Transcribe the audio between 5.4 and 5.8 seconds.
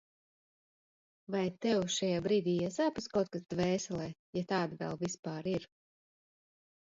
ir?